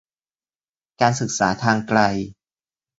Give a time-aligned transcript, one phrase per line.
[1.01, 1.99] การศึกษาทางไกล